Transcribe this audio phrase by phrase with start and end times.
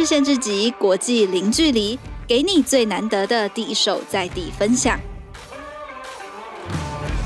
[0.00, 4.98] 日线之集，国际零距离，给你最难得的第一手在地分享。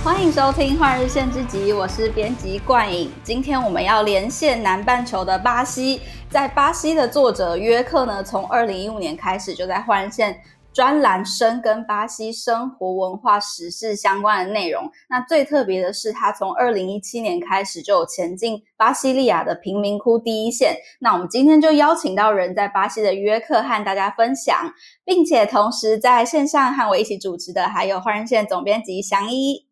[0.02, 3.12] 欢迎收听《换日线之集》，我是编辑冠颖。
[3.22, 10.42] 今天我们要连线南半球的巴西，在巴西的作者约克呢，从二零一五年开始就在换日线。
[10.74, 14.90] 专栏生跟巴西生活文化时事相关的内容。
[15.08, 20.74] 那最特别的是，他从二零一七年开始就有前进巴西利亚的贫民窟第一线。
[20.98, 29.66] 那我们今天就邀请到人在巴西的约克和大家分享，并且同时在线上和我一起主持的还有换人线总编辑祥一。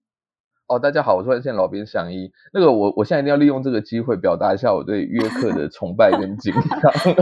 [0.73, 2.33] 哦，大家好，我是万日线老编祥一。
[2.51, 6.63] 那个我，我现在一定要利用这个机会表达一下我对约克的崇拜跟敬仰。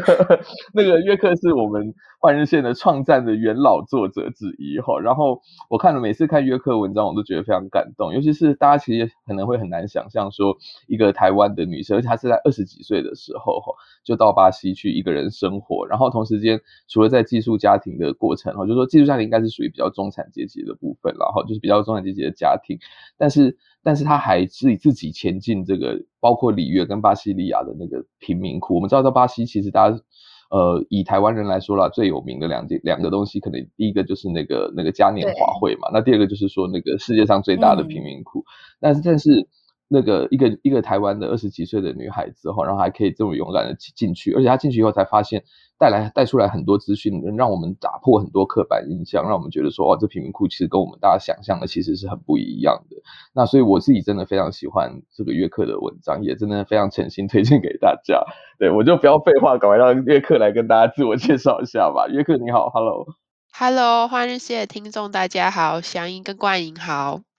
[0.72, 5.00] 那个约克是我们万日线的创战的元老作者之一哈。
[5.00, 8.14] 然后我看了每次看约克文章，我都觉得非常感动。
[8.14, 10.56] 尤其是大家其实可能会很难想象说，
[10.86, 13.72] 一个台湾的女生，而且她是在二十几岁的时候哈，
[14.04, 15.84] 就到巴西去一个人生活。
[15.88, 22.78] 然后同时间，除了在寄宿家庭的过程哈，就说寄宿家庭应该是属于比较中产阶级的部分，然后就是比较中产阶级的家庭，
[23.18, 23.39] 但是。
[23.44, 28.74] 是，但是他还自己自己前进这个，包括里约跟巴西利亚的那个贫民窟。
[28.74, 29.96] 我们知道，在巴西其实大家，
[30.50, 38.40] 呃，以台湾人来说啦，最有名的两件两个东西，可能第一个就是那个那个嘉年华会嘛，那第二个就是说那个世界上最大的贫民窟。
[38.40, 38.44] 嗯、
[38.80, 39.48] 但是，但是。
[39.92, 45.42] 那个一个一个台湾的二十几岁的女孩子哈，然后还可以这么勇敢的进去，而且她进去以后才发现
[45.78, 52.98] 带来带出来很多资讯，能让我们打破很多刻板印象，让我们觉得说哇，这贫民窟其实跟我们大家想象的其实是很不一样的。
[53.34, 58.22] 那所以我自己真的非常喜欢这个约克的文章，也真的非常诚心推荐给大家。
[58.60, 62.06] 对，我就不要废话，赶快让约克来跟大家自我介绍一下吧。
[62.06, 67.29] 约克你好，Hello，Hello，换日线的听众大家好，祥一跟冠颖好。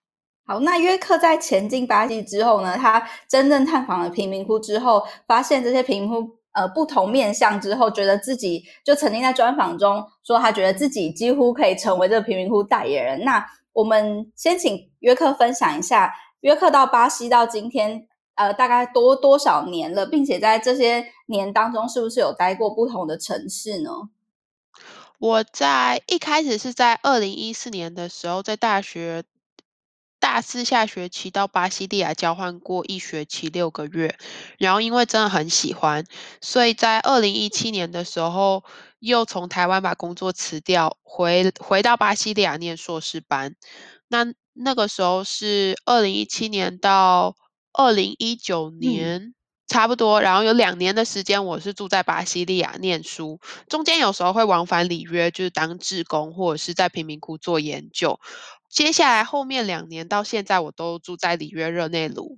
[0.51, 13.23] 好，那约克在前进巴西之后呢，他真正探访了贫民窟之后，发现这些贫民窟呃不同面向之后，觉得自己就曾经在专访中说，他觉得自己几乎可以成为这个贫民窟代言人。
[13.23, 23.89] 那我们先请约克分享一下，约克到巴西到今天呃大概多多少年了，并且在这些年当中，是不是有待过不同的城市呢？
[25.17, 29.23] 我在一开始是在二零一四年的时候，在大学。
[30.21, 34.15] 大四下学期到巴西利亚交换过一学期六个月，
[34.59, 36.05] 然后因为真的很喜欢，
[36.39, 38.63] 所以在二零一七年的时候
[38.99, 43.55] 又从台湾把工作辞掉，回回到巴西利亚念硕士班。
[44.09, 47.35] 那那个时候是二零一七年到
[47.73, 49.35] 二零一九年，嗯，
[49.67, 58.19] 差不多，然后有两年的时间我是住在巴西利亚念书，中间有时候会往返里约，就是当志工或者是在贫民窟做研究。
[58.71, 62.37] 接下来后面两年到现在，我都住在里约热内卢。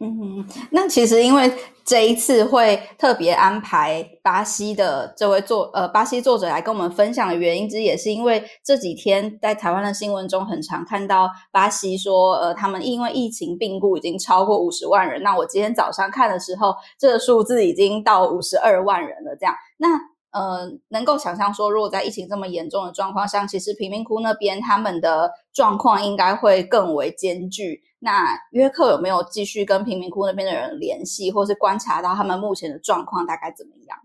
[0.00, 1.52] 嗯，那其实因为
[1.84, 15.22] 这一次会特别安排巴西的这位作呃巴西作者来跟我们分享的原因之一，也是因为这几天在台湾的新闻中很常看到巴西说，呃，他们因为疫情病故已经超过五十万人。
[15.22, 19.36] 那我今天早上看的时候，这个数字已经到五十二万人了。
[19.38, 20.13] 这样，那。
[20.34, 27.84] 呃，能够想象说，如果在疫情这么严重的状况下，其实贫民窟那边他们的状况应该会更为艰巨。
[28.00, 33.96] 那约克有没有继续跟贫民窟那边的人联系，或是观察到他们目前的状况大概怎么样？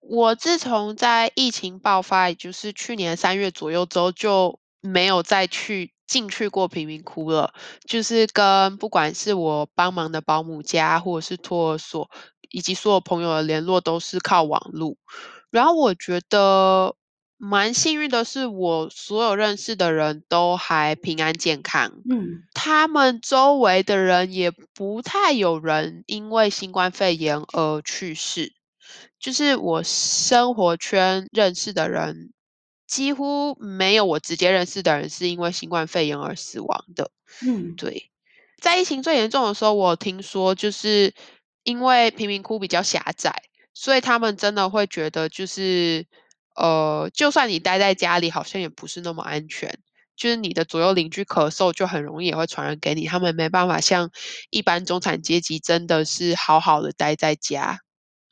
[0.00, 7.52] 我自从在疫情爆发，也就是去年三月左右之后，就没有再去进去过贫民窟了。
[7.88, 12.08] 就是跟不管是我帮忙的保姆家，或者是托儿所。
[12.54, 14.96] 以及所有朋友的联络都是靠网络，
[15.50, 16.94] 然后我觉得
[17.36, 21.90] 蛮幸运的是，我所有认识的人都还平安健康。
[22.08, 28.52] 嗯，他们周围的人也不太有人因为新冠肺炎而去世，
[29.18, 32.32] 就是我生活圈认识的人，
[32.86, 37.10] 几乎没有我直接认识的人是因为新冠肺炎而死亡的。
[37.42, 38.12] 嗯，对，
[38.62, 41.12] 在疫情最严重的时候，我听说就是。
[41.64, 43.34] 因为贫民窟比较狭窄，
[43.74, 46.06] 所以他们真的会觉得，就是
[46.54, 49.78] 呃，就算你待在家里，好像也不是那么安全。
[50.16, 53.06] 就是你的左右邻居咳嗽，就很容易也会传染给你。
[53.06, 54.10] 他们没办法像
[54.50, 57.80] 一般中产阶级，真的是好好的待在家。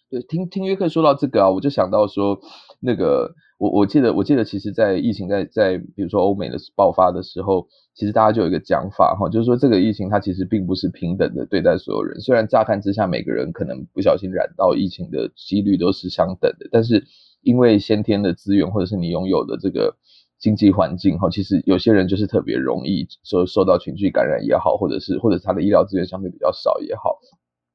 [0.09, 2.39] 对，听听约克说到这个啊，我就想到说，
[2.79, 7.69] 那个我我记得我记得，其实，在疫情在在比如说欧美的爆发的时候。
[7.95, 12.19] 其实大家就有一个讲法哈，就是说这个疫情它其实并不是平等的对待所有人。
[12.23, 17.05] 虽然乍看之下每个人可能不小心染到疫情的几率都是相等的，但是
[17.43, 19.95] 因为先天的资源或者是你拥有的这个
[20.39, 27.19] 经济环境哈，其实有些人就是特别容易受受到群聚感染也好，或者是或者是他的医疗资源相对比较少也好。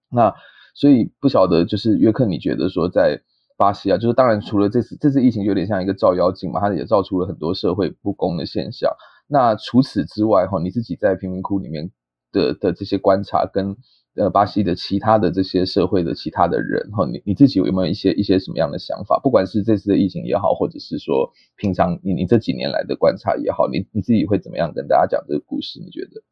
[0.09, 0.33] 那
[0.73, 3.21] 所以不晓得就是约克，你觉得说在
[3.57, 8.91] 巴西啊，就是当然除了这次这次疫情有点像一个照妖镜嘛，它也照出了很多社会不公的现象。
[9.27, 11.89] 那除此之外哈，你自己在贫民窟里面
[12.31, 13.75] 的的这些观察跟。
[14.19, 19.19] 呃，巴西的其他的这些社会的其他的人哈，你你自己有没有一些一些什么样的想法？
[19.21, 25.79] 不管是这次的疫情也好，或者是说平常你你这几年来的观察也好，你你自己会怎么样跟大家讲这个故事？
[25.79, 26.23] 你觉得？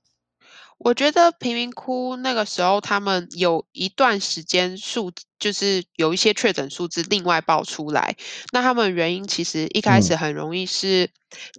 [0.77, 8.15] 我觉得贫民窟那个时候，他们有一段时间数，就是有一些确诊数字另外爆出来。
[8.51, 11.09] 那他们原因其实一开始很容易是，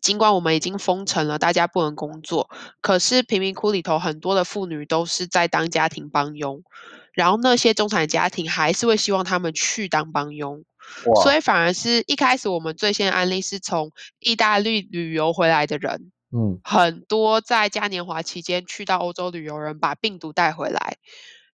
[0.02, 2.48] 尽管我们已经封城了，大家不能工作，
[2.80, 6.62] 可是贫民窟里头很多的妇女都是在当家庭帮佣，
[7.12, 10.62] 然后那些中产家庭还是会希望他们去当帮佣，
[11.22, 13.90] 所以反而是一开始我们最先案例是从
[14.20, 16.12] 意大利旅游回来的人。
[16.32, 20.96] 嗯，很多在嘉年华期间去到欧洲旅游人把病毒带回来，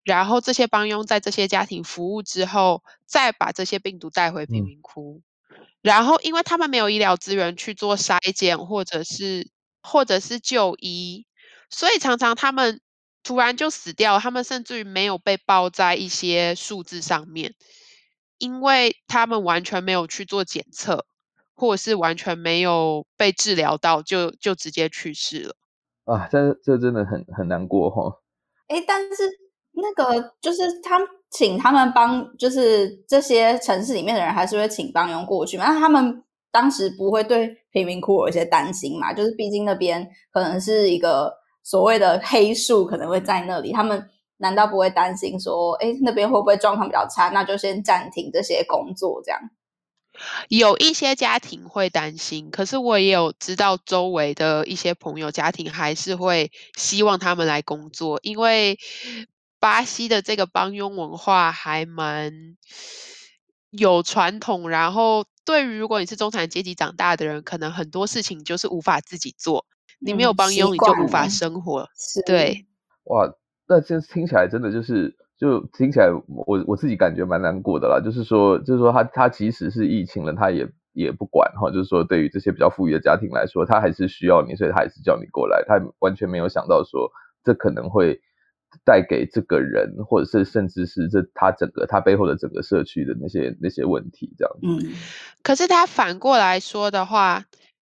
[0.03, 5.21] 然后这些帮佣在这些家庭服务之后，再把这些病毒带回贫民窟，
[5.51, 9.51] 嗯、然后因为他们没有医疗资源去做筛检或者是
[9.83, 11.27] 或者是就医，
[11.69, 12.81] 所以常常他们
[13.23, 17.55] 突然就死掉，他们甚至于没有被报在一些数字上面，
[18.39, 21.07] 因为他们完全没有去做检测。
[21.55, 25.55] 或者是完全没有被治疗到就，就就直接去世了
[26.05, 26.29] 啊！
[26.31, 28.21] 这这真的很很难过哈。
[28.69, 29.31] 哎，但是
[29.73, 35.67] 那个就是他们请他们帮，就是这些城市里面的人还是会请帮佣过去嘛？
[35.67, 39.13] 那他们当时不会对贫民窟有一些担心嘛？
[39.13, 41.33] 就是毕竟那边可能是一个
[41.63, 44.09] 所谓的黑数，可能会在那里，他们
[44.39, 47.29] 难道不会担心说，哎，那边会不会状况比较差？
[47.29, 49.41] 那就先暂停这些工作这样。
[50.49, 58.79] 有一些家庭会担心，可是我也有知道周围的一些朋友家庭还是会希望他们来工作，因为
[59.59, 62.33] 巴西的这个帮佣文化还蛮
[63.71, 64.69] 有传统。
[64.69, 69.65] 然后，对于如果你是中产阶级长大的人，可能很多事情就是无法自己做，
[69.99, 71.89] 你没有帮佣，你就无法生活。
[72.27, 72.67] 对，
[73.05, 73.33] 哇，
[73.67, 75.17] 那这听起来真的就是。
[75.43, 77.99] 就听起来我，我我自己感觉蛮难过的啦。
[78.01, 81.69] 就是说，就是说他，他他即使是疫情了，他也也不管哈。
[81.73, 85.65] 就是说，对于这些比较富裕的家庭来说，他还是需要你，所以他还是叫你过来。
[85.67, 87.11] 他完全没有想到说，
[87.43, 88.21] 这可能会
[88.85, 94.87] 带给这个人，或者是甚至是这他整个他背后的整个社区的那些那些问题，这样子。
[94.87, 94.95] 嗯，
[95.43, 97.43] 可是他反过来说的话。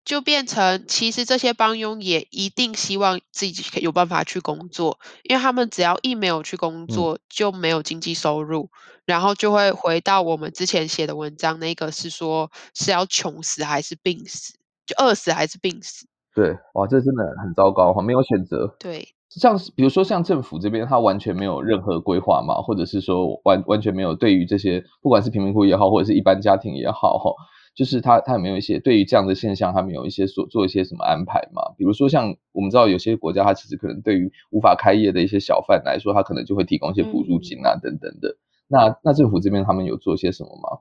[0.10, 8.72] 就变成，其实这些帮佣也一定希望自己有办法去工作，因为他们只要一没有去工作，嗯、就没有经济收入，
[9.06, 14.56] 然后就会回到我们之前写的文章，那个是说是要穷死还是病死，
[14.88, 16.08] 就饿死还是病死。
[16.34, 18.76] 对，哇，这真的很糟糕哈，没有选择。
[18.80, 27.32] 对，像比如说像政府这边，他完全没有任何规划嘛，或者是说完完全没有对于这些不管是贫民窟也好，或者是一般家庭也好哈。
[27.80, 31.62] 就是他，他有没有一些对于这样的现象，他们有一些所做一些什么安排吗？
[31.78, 38.36] 比如说，像我们知道有些国家，它其实可能对于无法开业的一些小贩来说，他可能就会提供一些补助金啊，等等的。
[38.68, 40.80] 那那政府这边他们有做些什么吗？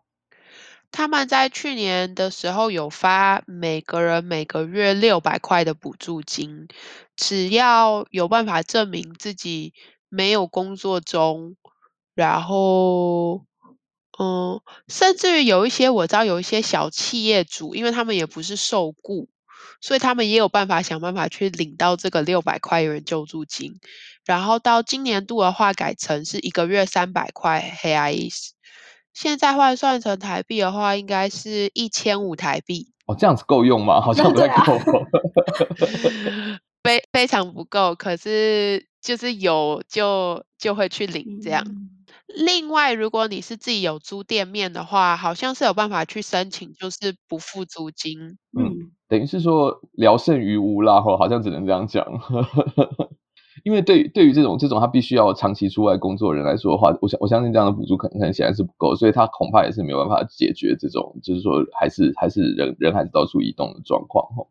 [0.90, 6.66] 他们在去年的时候有发每个人每个月六百块的补助金，
[7.14, 9.72] 只要有办法证明自己
[10.08, 11.54] 没有工作中，
[12.16, 13.42] 然后。
[14.18, 19.28] 嗯，甚至于有一些我知道有一些小企业主，因为他们也不是受雇，
[19.80, 23.74] 所以他们也有办法想办法去领到这个六百块元救助金。
[24.24, 28.28] 然后到今年度的话，改成是一个月三百块黑 i
[29.14, 32.92] 现在换算成台币的话，应该是一千五台币。
[33.06, 34.00] 哦，这样子够用吗？
[34.00, 34.78] 好像不太够，
[36.82, 37.94] 非非常不够。
[37.94, 41.64] 可是就是有就就会去领这样。
[41.66, 41.97] 嗯
[42.36, 48.36] 另外，如果你是自己有租店面的话，好像是有办法去申请，就是不付租金。
[48.58, 52.06] 嗯，等于是说聊胜于无啦，吼，好像只能这样讲。
[53.64, 64.48] 因为对对于这种这种他必须要长期出外工作的人来说的话，我相我相信这样的补助可能可能显然是不够，所以他恐怕也是没有办法解决这种，就是说还是还是人人还是到处移动的状况，吼。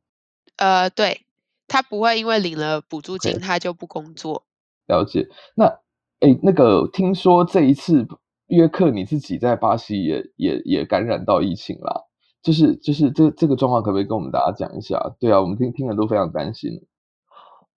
[0.57, 1.21] 呃，对，
[1.67, 4.43] 他不会因为领了补助金他就不工作。
[4.87, 5.79] 了解，那。
[6.19, 8.07] 哎，那个听说这一次
[8.47, 12.05] 约克你自己在巴西也也也感染到疫情啦，
[12.41, 15.15] 就是就是这这个状况可不可以跟我们大家讲一下？
[15.19, 16.71] 对啊，我们听听了都非常担心。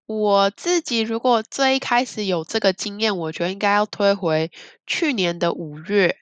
[0.06, 4.50] 我自己如果最一开始有这个经验，我觉得应该要推回
[4.88, 6.16] 去年的五月。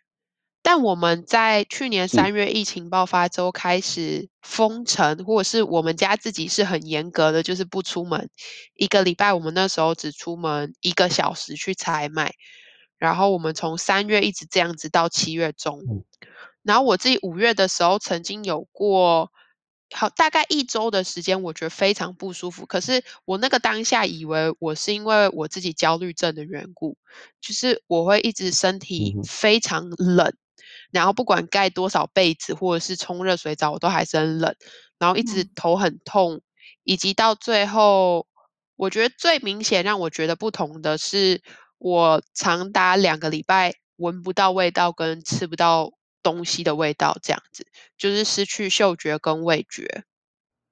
[0.68, 8.30] 但我们在去年三月疫情爆发之后开始封城，或者是我们家自己是很严格的，就是不出门。
[8.76, 12.34] 一个礼拜，我们那时候只出门一个小时去采买。
[12.98, 16.04] 然后我们从三月一直这样子到七月中。
[16.64, 19.32] 然后我自己五月的时候曾经有过。
[19.96, 22.66] 好，大概一周的时间，我觉得非常不舒服。
[22.66, 26.98] 可是我那个当下以为我是因为我自己焦虑症的缘故，
[27.40, 30.38] 就是我会一直身体非常冷，嗯、
[30.92, 34.56] 然后不管盖多少被子或者是冲热水澡，我都还是很冷，
[35.00, 36.42] 然后一直头很痛，嗯、
[36.84, 38.28] 以及到最后，
[38.76, 41.42] 我觉得最明显让我觉得不同的是，
[41.78, 45.92] 我长达两个礼拜闻不到味道跟吃不到。
[46.24, 47.66] 东西的味道，这样子
[47.98, 50.04] 就是失去嗅觉跟味觉。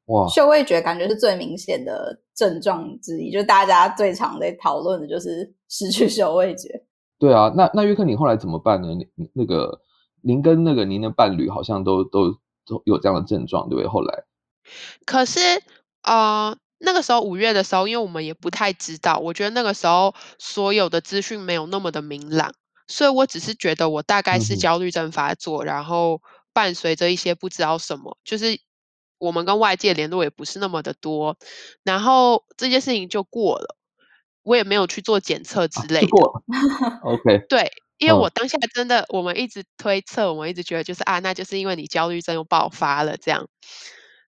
[0.07, 6.83] 哇，嗅味觉感觉是最明显的症状之一，就是大家最常在讨论的就是失去嗅味觉。
[7.17, 8.89] 对啊，那那约克，你后来怎么办呢？
[9.31, 9.79] 那个
[10.25, 12.31] 您跟那个您的伴侣好像都都
[12.65, 13.87] 都有这样的症状，对不对？
[13.87, 14.23] 后来，
[15.05, 15.39] 可是
[16.01, 22.51] 呃，那个时候五月的时候，因为我们也不太知道，我觉得那个时候所有的资讯没有那么的明朗。
[22.87, 26.21] 所以我只是觉得我大概是焦虑症发作，嗯、然后
[26.53, 28.59] 伴随着一些不知道什么，就是
[29.17, 31.35] 我们跟外界联络也不是那么的多，
[31.83, 33.75] 然后这件事情就过了，
[34.43, 36.07] 我也没有去做检测之类的。
[36.09, 36.43] 过
[37.01, 37.45] ，OK。
[37.49, 43.47] 对，因为我当下真的，我们一直推测，我们一直觉得就是啊，那就是因为你焦虑症又爆发了这样，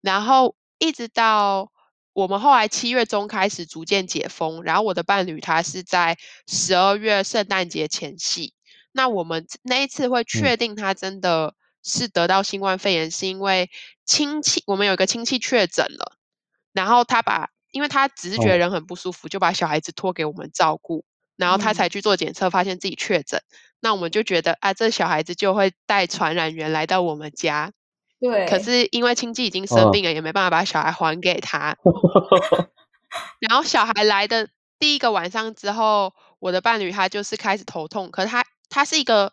[0.01, 1.71] 然后一直到。
[2.15, 6.17] 我们后来七月中开始逐渐解封，然后我的伴侣他是在
[6.47, 8.55] 十二月圣诞节前夕。
[8.93, 13.69] 那我们那一次会确定他真的是得到新冠肺炎，是因为
[14.05, 16.17] 亲戚，我们有一个亲戚确诊了，
[16.73, 21.05] 然后他把，因为他只是觉得人很不舒服，就把小孩子托给我们照顾，
[21.37, 23.41] 然后他才去做检测，发现自己确诊。
[23.81, 27.73] 那我们就觉得啊，这小孩子就会带传染源来到我们家。
[28.21, 31.77] 对，可是因为亲戚已经生病了，也没办法把小孩还给他。
[33.41, 34.49] 然后小孩来的
[34.79, 38.11] 第一个晚上之后，我的伴侣他就是开始头痛。
[38.11, 39.33] 可是他他是一个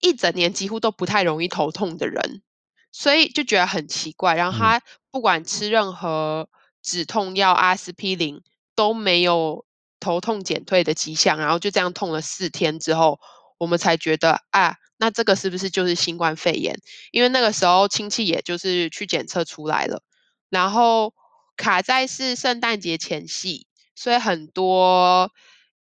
[0.00, 2.42] 一整年几乎都不太容易头痛的人，
[2.90, 4.34] 所以就觉得很奇怪。
[4.34, 6.48] 然后他不管吃任何
[6.82, 8.42] 止痛药，阿司匹林
[8.74, 9.64] 都没有
[10.00, 11.38] 头痛减退的迹象。
[11.38, 13.20] 然后就这样痛了四天之后，
[13.58, 14.76] 我们才觉得啊。
[15.02, 16.78] 那这个是不是就是新冠肺炎？
[17.10, 20.02] 因为那个时候亲戚也就是去检测出来了，
[20.50, 21.14] 然后
[21.56, 25.32] 卡在是圣诞节前夕，所以很多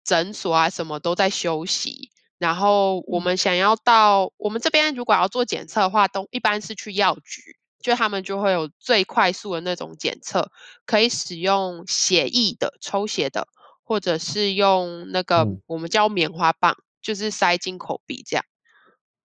[0.05, 2.11] 诊所啊什么都在休息。
[2.37, 10.51] 然后我们想要到我们这边如果要做检测的话，都一般是去药局，就他们就会有最快速的那种检测，
[10.85, 13.49] 可以使用血液的抽血的，
[13.87, 18.45] 或者是用那个我们叫棉花棒，就是塞进口鼻这样。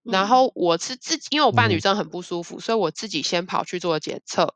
[0.03, 4.53] 然后我是自己，因为我伴侣真的很不舒服，嗯、所以我自己先跑去做检测。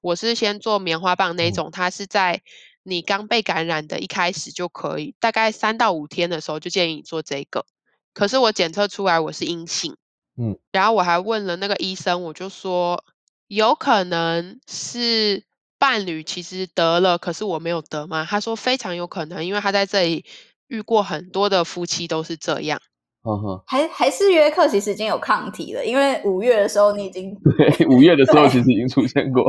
[0.00, 2.42] 我是先做棉花棒那种，嗯、它是在
[2.82, 7.64] 你刚被感染的一开始就可以，大概三到五天的时候就建议你做这个。
[8.12, 9.96] 可是我检测出来我是阴性，
[10.36, 13.04] 嗯，然后我还问了那个医生，我就说
[13.48, 15.44] 有可能是
[15.84, 18.26] 伴侣其实得了，可是我没有得吗？
[18.26, 20.24] 他说非常有可能，因为他在这里
[20.66, 22.80] 遇过很多的夫妻都是这样。
[23.22, 23.62] Uh huh.
[23.66, 29.44] 还还是约克其实已经有抗体了，因为五月的时候你已经对 五月的时候其实已经出现过，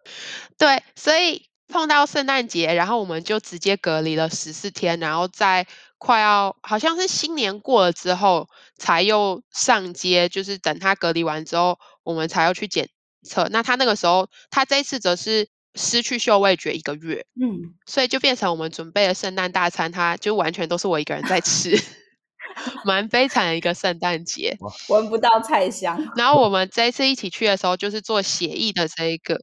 [0.56, 5.66] 对，所以碰到圣诞节，然后我们就直接隔离了十四天，然后在
[5.98, 8.48] 快要好像是新年过了之后，
[8.78, 12.88] 才又上街，就是等他隔离完之后，我们才要去检
[13.28, 13.48] 测。
[13.50, 21.78] 那他那个时候，他这一次则是失去嗅味觉一个月，嗯，所以就变成我们准备的圣诞大餐，它就完全都是我一个人在吃。
[22.84, 24.56] 蛮悲惨的一个圣诞节，
[24.88, 26.12] 闻不到菜香。
[26.14, 29.40] 然后我们这一次一起去的时候，就是做协议的这一个，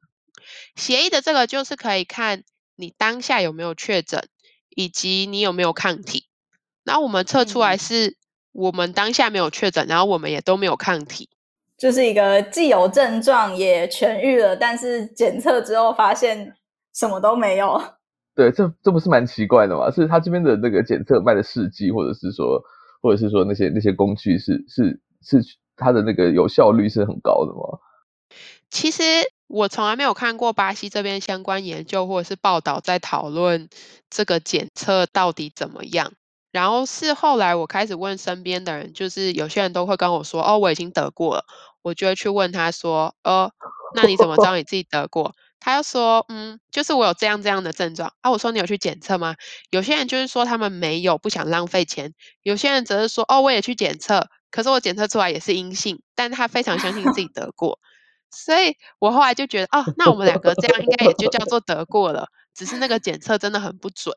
[0.77, 2.43] 协议的这个就是可以看
[2.77, 4.29] 你当下有没有确诊，
[4.69, 6.27] 以及你有没有抗体。
[6.85, 8.15] 然后我们测出来是
[8.53, 11.29] 我们当下没有确诊，然后我们也都没有抗体，
[11.81, 16.53] 就是一个既有症状也痊愈了，但是检测之后发现
[16.93, 17.81] 什么都没有。
[18.35, 19.89] 对，这这不是蛮奇怪的吗？
[19.89, 22.61] 是他这边的那个检测卖的试剂，或者是说。
[23.03, 25.41] 或者是说那些那些工具是是是
[25.75, 27.79] 它的那个有效率是很高的吗？
[28.69, 29.01] 其实
[29.47, 33.69] 我从来没有看过巴西这边相关研究或者是报道在讨论
[34.11, 36.13] 这个检测到底怎么样。
[36.51, 41.45] 然后是后来我开始问身边的人，就是有些人都会跟我说：“哦，我已经得过了。”
[41.81, 43.51] 我就会去问他说：“呃，
[43.95, 45.33] 那你怎么知 道你自己得过？”
[45.63, 48.31] 他又说，嗯，就是我有这样这样的症状啊。
[48.31, 49.35] 我说你有去检测吗？
[49.69, 52.09] 有些人就是说他们没有，不想浪费钱；
[52.41, 57.79] 有些人则是说，哦，我也去检测，可是我检测出来也是阴性，但他非常相信自己得 过。
[58.31, 64.15] 所以我后来就觉得，哦，那我们两个这样应该也就叫做得过了，只是那个检测真的很不准。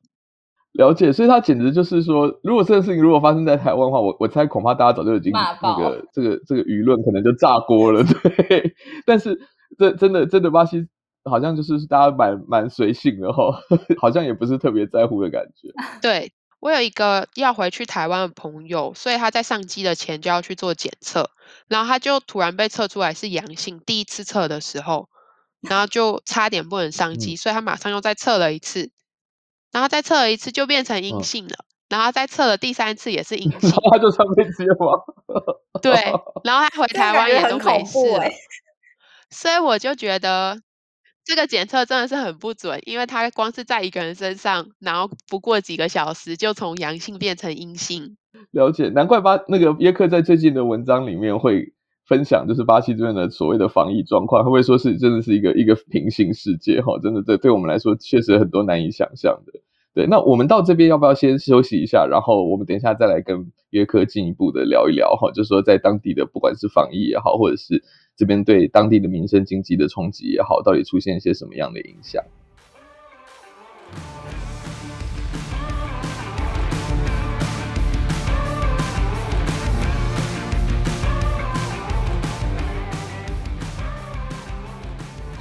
[0.75, 8.75] 了解，所以他简直就是说，如果这个事情如果发生在台湾的话，我我猜恐怕大家早就已经那个这个这个舆论可能就炸锅了， 对。
[9.07, 9.39] 但是
[9.79, 10.89] 这真的真的巴西
[11.25, 13.61] 好像就是大家蛮蛮随性的哈，
[14.03, 15.69] 好像也不是特别在乎的感觉。
[16.03, 21.31] 对，我有一个要回去台湾的朋友，所以他在上机的前就要去做检测，
[21.69, 25.09] 然后他就突然被测出来是阳性，第一次测的时候，
[25.61, 28.91] 然后就差点不能上机，嗯、所以他马上又再测了一次。
[29.75, 35.03] 然后再测了一次就变成阴性了，嗯、然后再测了第三次也是 阴性，他就上飞机了吗？
[35.83, 35.93] 对，
[36.45, 37.99] 然后他回台湾也都没事，
[39.31, 40.61] 所以我就觉得
[41.25, 48.17] 这个检测真的是很不准，因为他光是在一个人身上，然后不过几个小时就从阳性变成阴性。
[48.53, 51.73] 了解，难怪巴那个耶克在最近的文章里面会
[52.07, 56.81] 分享，就是巴西这边的所谓的防疫状况，会不会说是真的是一个一个平行世界？
[56.83, 59.61] 哈，真的对对我们来说确实很多难以想象的。
[59.95, 62.05] 对，那我们到这边要不要先休息一下？
[62.05, 67.81] 然后我们等一下再来跟约克进一步的聊一聊哈，就说在当地的不管是防疫也好，或者是
[68.17, 72.21] 这边对当地的民生经济的冲击也好，到底出现一些什么样的影响？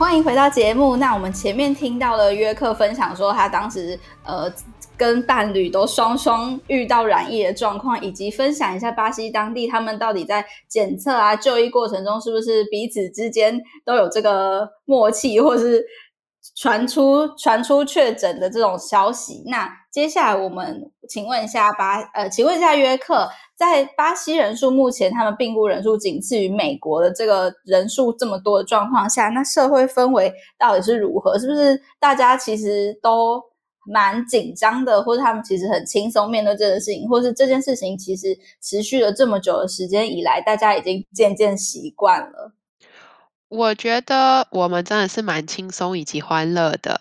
[0.04, 0.98] 欢迎回到节目。
[0.98, 4.52] 那我们前面听到了约克分享说，他当时呃
[4.98, 15.82] 跟伴侣都双双遇到染疫的状况，以及分享一下巴西当地他们到底在检测啊就医过程中是不是彼此之间都有这个默契，或是
[16.58, 19.42] 传出传出确诊的这种消息。
[19.46, 23.30] 那接下来我们请问一下巴呃，请问一下约克。
[23.66, 31.40] 在巴西人数目前，他们病故人数仅次于美国的这个人数这么多的状况下，那社会氛围到底是如何？
[31.40, 33.42] 是不是大家其实都
[33.86, 42.52] 蛮紧张的，或者他们其实很轻松面对这件事情，或是这件事情其实持续了这么久的时间以来，大家已经渐渐习惯了？
[43.48, 47.00] 我觉得我们真的是蛮轻松以及欢乐的，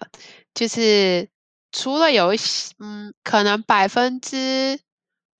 [0.54, 1.28] 就是
[1.72, 4.78] 除了有一些，嗯，可能百分之。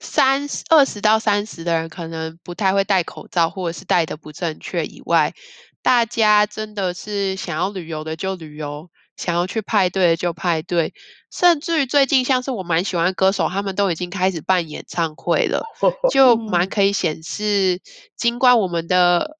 [0.02, 5.32] 三二十到三十的人可能不太会戴口罩，或者是戴的不正确以外，
[5.80, 10.92] 大家真的是想要旅游的就旅游，想要去派对的就派对，
[11.30, 15.64] 甚至于最近像是我蛮喜欢歌手，他们都已经开始办演唱会了，
[16.10, 17.80] 就蛮可以显示，
[18.16, 19.36] 尽管我们的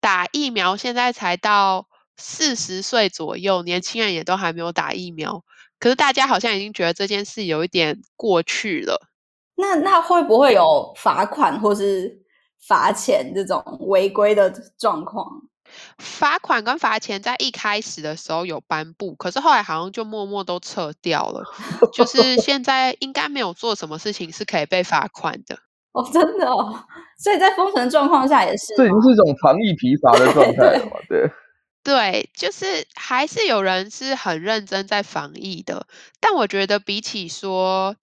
[0.00, 5.44] 打疫苗现在才到四十岁左右，年轻人也都还没有打疫苗，
[5.80, 9.10] 可是大家好像已经觉得这件事有一点过去了。
[9.56, 12.20] 那那会不会有罚款或是
[12.66, 15.26] 罚钱这种违规的状况？
[15.98, 21.42] 罚款跟罚钱在一开始的时候有颁布，可是后来好像就默默都撤掉了。
[21.92, 25.56] 就是现在应该没有做什么事情是可以被罚款的
[25.92, 26.84] 哦，真的哦。
[27.18, 30.92] 所以在封城状况下也是，这已经是一种防疫疲乏的状态了嘛？
[31.08, 31.28] 对
[31.84, 35.86] 对，就是还是有人是很认真在防疫的，
[36.18, 37.94] 但我觉得比起说。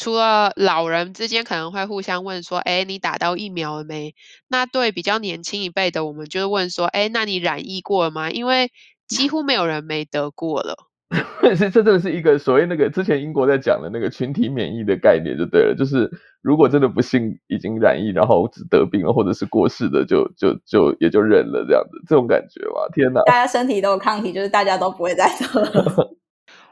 [0.00, 4.14] 除了老人之间可能会互相问说：“哎，你打到疫苗了没？”
[4.46, 8.70] 那对比较年轻一辈的，我们就问说：“哎，那你染疫过了吗？”因为
[9.08, 10.87] 几乎没有人没得过了。
[11.40, 16.10] 这这真的是一个所谓那个之前英国在讲的那个群体免疫的概念就对了，就是
[16.42, 22.86] 如果真的不幸已经染疫，然后只得病了或者是过世的，就就就也就认了这样子，这种感觉嘛。
[22.92, 26.10] 天哪，大家身体都有抗体，就是大家都不会再得了。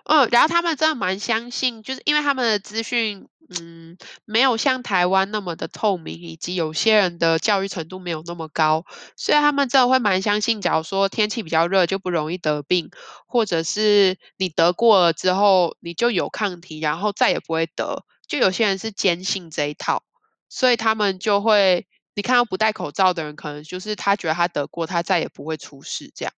[0.09, 3.27] 嗯，然后他们真的蛮相信，就是因为他们的资讯，
[3.61, 8.85] 嗯，没有像台湾那么的透明，以及有些人的教育程度没有那么高，
[9.17, 12.91] 所以他们真的会蛮相信，假如说天气比较热就不容易得病，
[13.27, 20.05] 或者是你得过了之后你就有抗体，然后再也不会得，就有些人是坚信这一套，
[20.49, 26.33] 所以他们就会，你看到不戴口罩的人，可能就是他觉得他得过，他再也不会出事这样，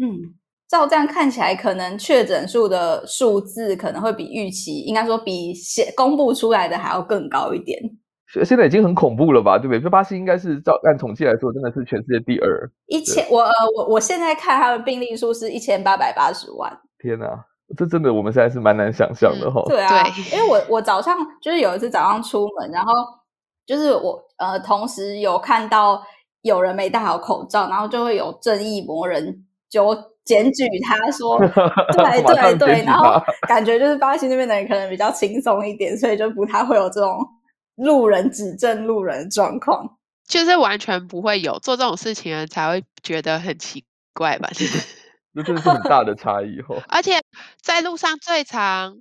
[0.00, 0.38] 嗯。
[0.68, 7.80] 照这样看起来，可能确诊数的数字可能会比预期，应该说比写公布出来的还要更高一点。
[8.44, 9.56] 现在已经很恐怖了吧？
[9.56, 9.80] 对不对？
[9.80, 12.70] 这巴西应该是照按统计来说，真的是全世界第二。
[12.86, 16.70] 一千，我呃，我我现在看他的病例数是一千八百八十万。
[16.98, 17.26] 天哪，
[17.74, 19.68] 这真的我们现在是蛮难想象的哈、嗯。
[19.70, 22.92] 对啊，对，因为我我早上就是有一次早上出门，然后
[23.64, 26.02] 就是我呃，同时有看到
[26.42, 29.96] 有人没戴好口罩，然后就会有正义魔人就。
[30.28, 31.38] 检举他说，
[31.96, 37.18] 对对对，然后感觉就是巴西那边的人可能比较轻松一点，所以就不太会有这种
[37.76, 39.96] 路人指证路人的状况，
[40.28, 44.50] 就是完全不会有做这种事情的人才会觉得很奇怪吧？
[45.32, 46.82] 那真的是很大的差异哦。
[46.88, 47.20] 而且
[47.62, 48.98] 在路上最常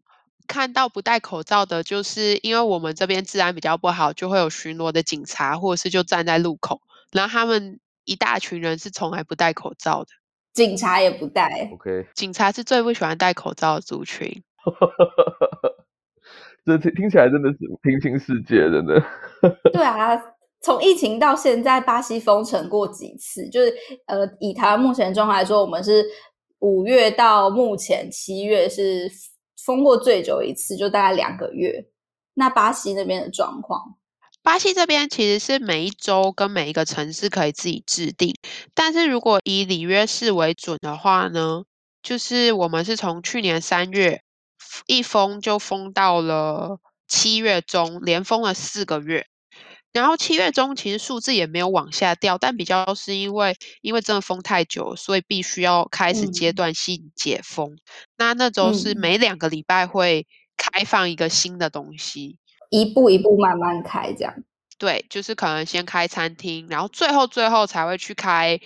[0.47, 6.79] 看到不戴口罩的，就是因为我们这边治安比较不好，就会有巡逻的警察，或者是就站在路口，
[7.11, 10.09] 然后他们一大群人是从来不戴口罩的，
[10.57, 11.69] 警察也不戴。
[11.71, 14.27] OK，警察是最不喜欢戴口罩的族群。
[16.65, 18.99] 这听听起来真的是平行世界，真的。
[19.71, 20.19] 对啊，
[20.59, 23.47] 从疫情到现在，巴西封城过几次？
[23.49, 23.71] 就是
[24.07, 26.03] 呃，以台湾目前状况来说，我们是
[26.57, 29.07] 五月到目前七月是
[29.63, 31.85] 封过最久一次，就大概两个月。
[32.33, 33.95] 那巴西那边的状况？
[34.47, 38.33] 巴西这边其实是每一州跟每一个城市可以自己制定，
[38.73, 41.65] 但是如果以里约市为准的话呢，
[42.01, 44.21] 就是我们是从去年三月。
[44.85, 46.79] 一封就封到了
[47.09, 49.25] 七月中，连封了四个月。
[49.91, 57.73] 然后七月中其实数字也没有往下掉，但比较是因为因为真的封太久，所以必须要开始阶段性解封。
[57.73, 57.79] 嗯、
[58.15, 62.37] 那那周是每两个礼拜会开放一个新的东西，
[62.69, 64.33] 一步一步慢慢开，这样。
[64.77, 68.59] 对，就是可能先开餐厅，然后最后最后才会去开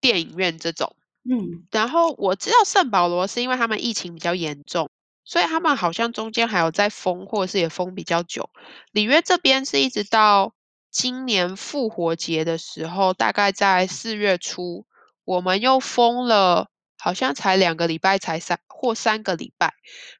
[0.00, 0.96] 电影院这种。
[1.30, 4.88] 嗯，然后我知道圣保罗是因为他们疫情比较严重。
[5.24, 8.48] 所以他们好像中间还有在封，或者是也封比较久。
[8.92, 10.54] 里约这边是一直到
[10.90, 14.86] 今年复活节的时候，大概在四月初，
[15.26, 19.72] 我们又封了，好像才两个礼拜，才三或三个礼拜。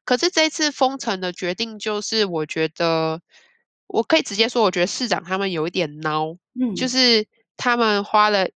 [0.05, 3.21] 可是这次封城的决定，就是我觉得
[3.87, 8.49] 我可以直接说，我觉得市长他们有一点孬，嗯，就是他们花了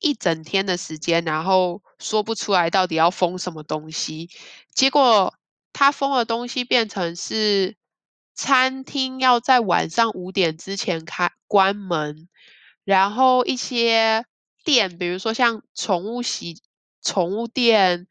[0.00, 4.30] 一整天的时间，然后说不出来到底要封什么东西，
[4.72, 5.34] 结果。
[5.78, 7.76] 他封的东西变成是
[8.32, 12.30] 餐厅要在晚上五点之前开关门，
[12.82, 14.24] 然后一些
[14.64, 16.62] 店，比如说像宠物洗、
[17.06, 18.06] 宠物店、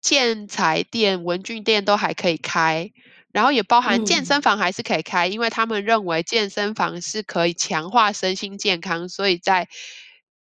[0.00, 2.90] 建材店、文具店都还可以开，
[3.32, 9.68] 然后也包含健身房还是可以开，嗯、因为他们认为健身房是可以强化身心健康，所以在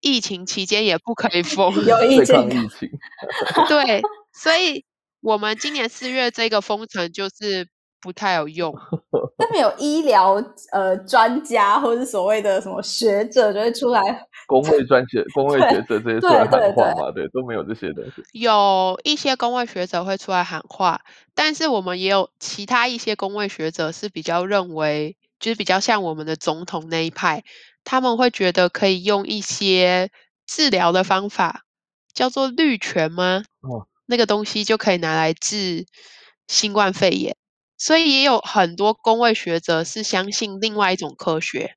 [0.01, 1.73] 疫情期间也不可以 封。
[1.85, 2.49] 有疫情，
[3.68, 4.85] 对，所以。
[5.27, 7.66] 我们今年四月这个封城就是
[7.99, 8.75] 不太有用，
[9.37, 10.35] 那没有医疗
[10.70, 14.01] 呃专家或者所谓的什么学者就会出来，
[14.47, 17.11] 工会专学、工会学者这些出来喊话嘛？
[17.12, 18.23] 对，都没有这些东西。
[18.33, 21.01] 有一些工会学者会出来喊话，
[21.35, 27.42] 但是我们也有其他一些工会学者是比较认为，就是比较像我们的总统那一派，
[27.83, 30.11] 他们会觉得可以用一些
[30.47, 31.62] 治疗的方法，
[32.12, 33.42] 叫做绿权吗？
[33.62, 33.87] 哦。
[34.07, 35.87] 那个东西就可以拿来治
[36.47, 37.35] 新冠肺炎，
[37.85, 41.77] 所以也有很多公位学者是相信另外一种科学，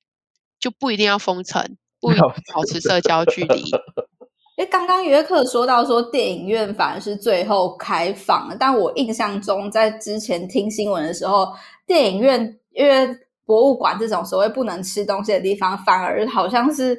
[0.58, 3.64] 就不一定要封城，不一定要保持社交距离。
[4.56, 11.54] 因为刚刚约克说到说电影院反而是最后开放，但我印象中在之前听新闻的时候，
[11.86, 13.06] 电影院因为
[13.46, 16.98] 博物馆这种所谓不能吃东西的地方，反而好像是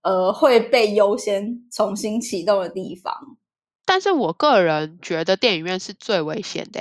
[0.00, 3.14] 呃会被优先重新启动的地方。
[3.84, 6.80] 但是我个人觉得电影院是最危险的，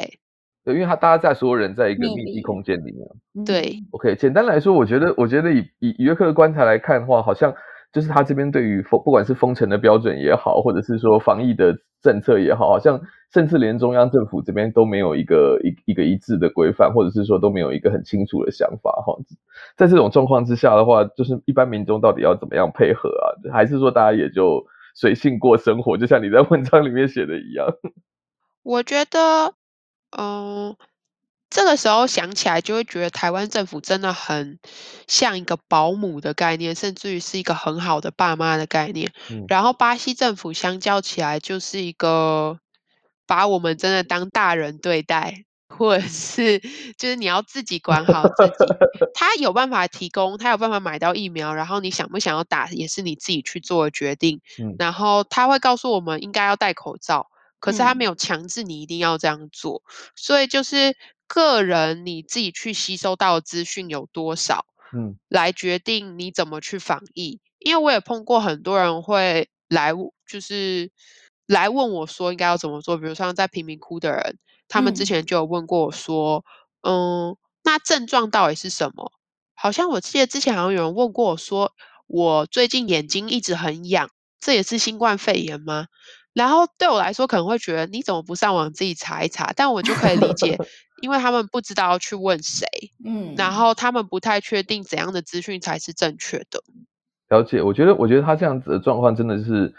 [0.63, 3.45] 对，因为他大家在所有人在一个密闭空间里面。
[3.45, 7.53] 对，OK，简单来说，我觉得，我觉得以以约克的观察来看的话，好像
[7.91, 13.01] 就是他这边对于封，不管是封城的标准也好，或者是说防疫的政策也好，好像
[13.33, 19.17] 甚至连中央政府这边都没有一个一一个一致的规范，或者是说都没有一个很清楚的想法哈。
[19.77, 23.53] 在这种状况之下的话，就是一般民众到底要怎么样配合啊？
[23.53, 24.65] 还是说大家也就？
[24.95, 27.65] 随性过生活，就像你在文章里面写的一样。
[28.63, 29.53] 我觉得，
[30.17, 30.75] 嗯，
[31.49, 34.59] 这个时候想起来，就会觉得台湾政府真的很
[35.07, 39.11] 像一个保姆的概念，甚至于是一个很好的爸妈的概念。
[39.29, 39.45] 嗯。
[39.47, 42.59] 然后巴西政府相较起来，就是一个
[43.25, 45.45] 把我们真的当大人对待。
[45.71, 46.59] 或者是
[46.97, 48.65] 就是你要自己管好自己，
[49.13, 54.41] 他有办法提供，他有办法买到疫苗，然后你想不想要打也是你自己去做的决定。
[54.59, 57.27] 嗯，然后他会告诉我们应该要戴口罩，
[57.59, 60.95] 可是他没有强制你一定要这样做，嗯，所以就是
[61.27, 67.39] 个人你自己去吸收到的资讯有多少，嗯，来决定你怎么去防疫。
[67.59, 69.91] 因为我也碰过很多人会来，
[70.25, 70.91] 就是
[71.45, 74.37] 来问我说应该要怎么做，比如说像在贫民窟的人。
[74.71, 76.45] 他们之前就有问过我说，
[76.81, 79.11] 嗯，嗯，那症状到底是什么？
[79.55, 81.73] 好像我记得之前好像有人问过我说，
[82.05, 85.87] 我最近眼睛一直很痒，这也是新冠肺炎吗？
[86.33, 89.51] 然后对我来说可能会觉得你怎么不上网自己查一查？
[89.55, 90.57] 但我就可以理解，
[91.01, 92.65] 因为他们不知道要去问谁，
[93.05, 96.61] 嗯，然后他们不太确定怎样的资讯才是正确的。
[97.29, 99.73] 了解，我觉得，我觉得他这样子的状况真的是。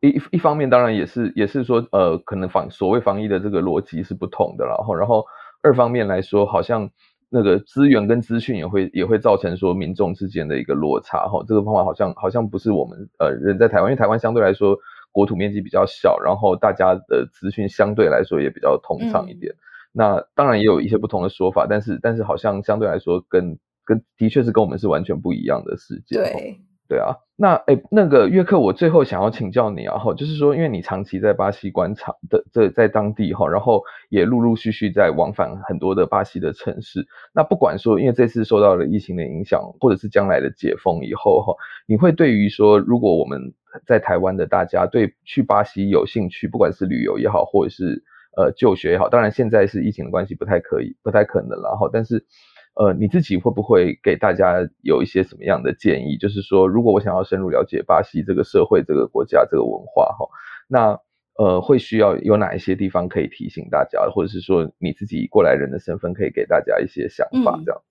[0.00, 5.22] 一一方面当然也是也是说，呃，可能防所谓防疫的这个逻辑是不同的，然后然后
[5.60, 6.88] 二方面来说，好像
[7.28, 11.44] 那个资源跟资讯也会也会造成说民众之间的一个落差哈。
[11.46, 14.78] 这个方法好像好像不是我们呃人在台湾，因为台湾相对来说
[15.12, 19.52] 国土面积比较小，然后大家的资讯相对来说也比较通畅一点。
[19.52, 19.60] 嗯、
[19.92, 26.16] 那当然也有一些不同的说法，但是但是好像相对来说跟跟的确是跟我们是完全不一样的世界。
[26.16, 26.60] 对。
[26.92, 37.06] 对啊，那诶那个约克，我最后想要请教你啊，哈，就是说，因为你长期在巴西观察的，在在当地哈，然后也陆陆续续在往返很多的巴西的城市。
[37.32, 41.54] 那不管说，因为这次受到了疫情的影响，或者是将来的解封以后哈，
[41.86, 43.54] 你会对于说，如果我们
[43.86, 48.04] 在台湾的大家对去巴西有兴趣，不管是旅游也好，或者是
[48.36, 52.26] 呃就学也好，当然现在是疫情的关系，不太可以，不太可能了哈，但是。
[52.74, 56.16] 呃，你自己会不会给大家有一些什么样的建议？
[56.16, 60.26] 就是说，如果我想要深入了解巴西这个社会、这个国家、这个文化，哈，
[60.68, 60.98] 那
[61.34, 67.82] 呃，会需要有哪一些地方可以提醒大家，或者是说你自己过来人的身份可以给大家一些想法，这样。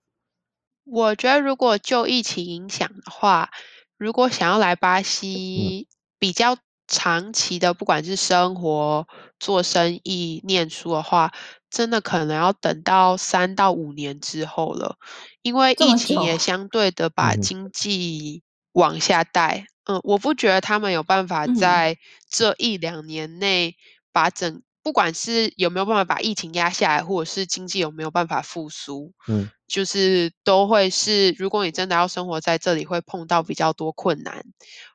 [0.86, 0.92] 嗯。
[0.92, 3.50] 我觉得，如果就疫情影响的话，
[3.96, 6.56] 如果想要来巴西，比较。
[6.88, 9.06] 长期的，不管是生活、
[9.38, 11.32] 做生意、念书的话，
[11.72, 14.96] 真的可能要等到三到五年之后了，
[15.40, 19.66] 因为疫情也相对的把经济往下带。
[19.84, 21.96] 嗯，我不觉得他们有办法在
[22.28, 23.74] 这一两年内
[24.12, 34.44] 把整，不管是有没有办法把疫情压下来，或者是经济有没有办法复苏，嗯，就是都会是，如果你真的要生活在这里，会碰到比较多困难，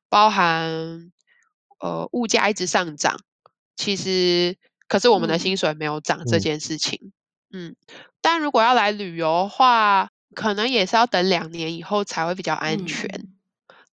[0.08, 1.12] 包含。
[1.80, 3.20] 呃，物价一直上涨，
[3.76, 4.58] 其实
[4.88, 7.12] 可是我们的薪水没有涨这件事情，
[7.52, 7.76] 嗯，嗯，
[8.22, 13.10] 但如果要来旅游的话，可能也是要等两年以后才会比较安全。
[13.10, 13.30] 嗯、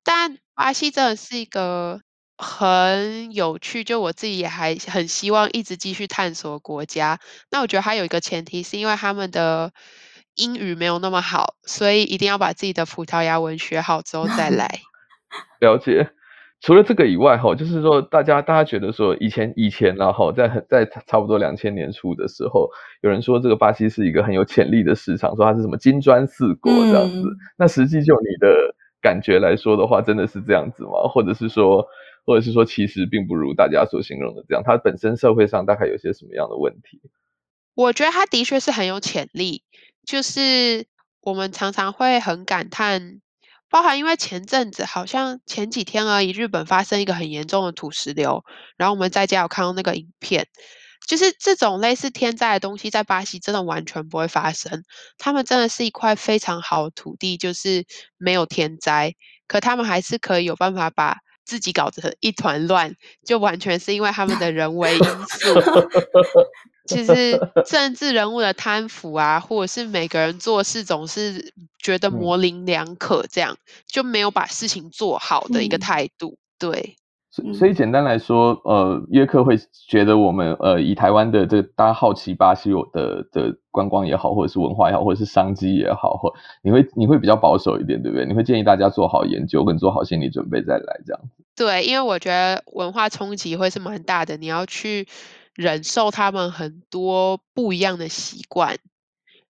[0.03, 2.01] 但巴西真的是一个
[2.37, 7.19] 很有趣，就我自己也还很希望一直继续探索国家。
[7.51, 9.73] 那我觉得还有一个前提，是因为他们的
[10.35, 14.81] 英语没有那么好，所以一定要把自己的葡萄牙文学好之后再 来。
[15.61, 16.13] 了解。
[16.65, 22.71] 除了这个以外，哈，就是说，大家大家觉得说，以前以前然后在在差不多两千年初的时候，
[23.03, 27.21] 有人说这个巴西是一个很有潜力的市场，说它是什么金砖四国这样子。
[27.21, 31.07] 嗯、那实际就你的感觉来说的话，真的是这样子吗？
[31.13, 31.87] 或者是说，
[32.25, 34.63] 或者是说，其实并不如大家所形容的这样？
[34.65, 36.99] 它本身社会上大概有些什么样的问题？
[37.75, 39.65] 我觉得它的确是很有潜力，
[40.07, 40.87] 就是
[41.21, 43.21] 我们常常会很感叹。
[43.75, 48.45] 包含因为前阵子好像前几天而已，日本发生一个很严重的土石流，
[48.77, 50.47] 然后我们在家有看到那个影片，
[51.09, 54.85] 就是这种类似天灾的东西，在巴西真的完全不会发生。
[55.19, 57.85] 他们真的是一块非常好的土地，就是
[58.17, 59.13] 没有天灾，
[59.49, 62.95] 可他们还是可以有办法把自己搞得一团乱，
[63.27, 65.49] 就完全是因为他们的人为因素。
[66.87, 76.37] 其实政治人物的贪腐啊，或者是每个人做事总是觉得模棱两可，这样、嗯、就没有把事情做好的一个态度。
[76.37, 76.97] 嗯、对，
[77.31, 88.27] 所以所以简单来说，呃，约克会觉得我们呃以台湾的这个大家好奇巴西有的的观光也好，或者是文化也好，或者是商机也好，或你会你会比较保守一点，对不对？
[88.27, 91.43] 你会建议大家做好研究，跟做好心理准备再来这样子。
[91.57, 95.09] 对，因为我觉得文化冲击会是蛮大的，你要去。
[95.55, 98.79] 忍受他们很多不一样的习惯，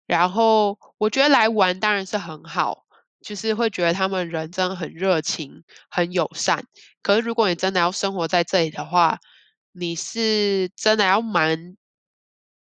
[0.07, 2.85] 然后我觉得来玩当然是很好，
[3.21, 6.65] 就是会觉得他们人真的很热情、很友善。
[7.03, 9.19] 可是如果你真的要生活在这里的话，
[9.73, 11.77] 你是真的要蛮。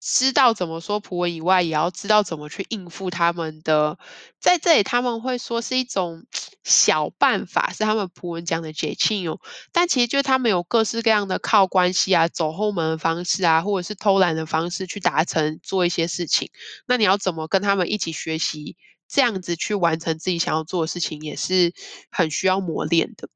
[0.01, 3.99] 知道怎么说葡文以外，也要知道怎么去应付他们的。
[4.41, 6.25] 在这里，他们会说是一种
[6.63, 9.39] 小办法，是他们葡文讲的 jeitinho。
[9.73, 16.51] 但其实就是他们有各式各样的靠关系啊、走后门的方式啊，或者是偷懒的方式去达成做一些事情。
[16.87, 18.77] 那你要怎么跟他们一起学习，
[19.09, 21.73] 这样子去完成自己想要做的事情，也是
[22.11, 23.29] 很需要磨练的。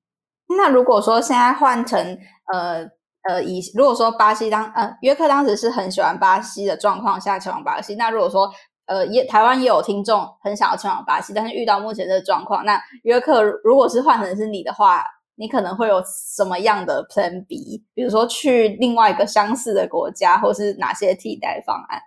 [0.47, 2.19] 那如果说现在换成
[2.53, 2.89] 呃。
[3.23, 8.53] 呃，以如果说巴西当呃约克当时是很喜欢巴西的状况下前往巴西，那如果说
[8.87, 15.05] 呃也台湾也有听众很想要前往巴西，但是遇到目前这个状况，那约克如果是换成是你的话，
[15.37, 17.85] 你可能会有什么样的 Plan B？
[17.95, 22.03] 比如说去另外一个相似的国家，或是哪些替代方案？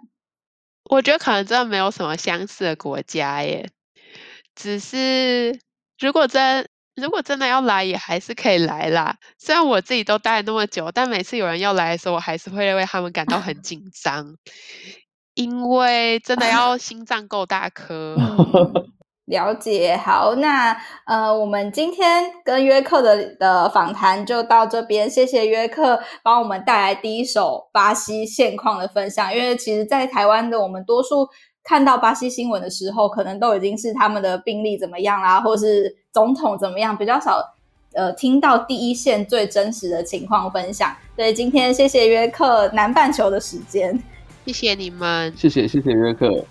[0.89, 3.69] 我觉得可能真的没有什么相似的国家耶，
[4.53, 5.59] 只是
[5.97, 6.67] 如果真。
[6.95, 9.17] 如果真的要来，也还是可以来啦。
[9.37, 14.35] 虽然我自己都待了那么久，但每次有人要来的时候，我还是会为他们感到很紧张，
[15.33, 18.15] 因为真的 要心脏够大颗。
[19.25, 29.35] 了解，好，那呃，我们今天跟约克的的访谈就到这边，谢谢约克帮我们带来第一手巴西现况的分享。
[29.35, 31.27] 因为其实，在台湾的我们多数
[31.65, 37.41] 看到巴西新闻的时候，可能都已经是他们的病例怎么样啦，或是总统怎么样，比较少
[37.95, 40.95] 呃听到第一线最真实的情况分享。
[41.15, 43.99] 所以今天谢谢约克南半球的时间，
[44.45, 46.45] 谢谢你们，谢谢谢谢约克。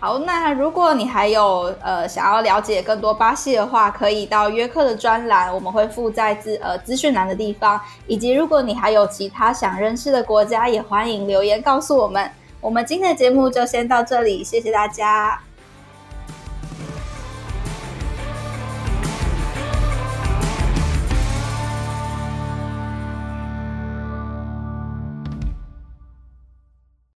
[0.00, 7.80] 好，那如果你还有呃想要了解更多巴西的话，可以到约克的专栏，我们会附在资呃资讯栏的地方。
[8.08, 12.28] 以及如果你还有其他想认识的国家，也欢迎留言告诉我们。
[12.66, 15.40] 我们今天的节目就先到这里，谢谢大家。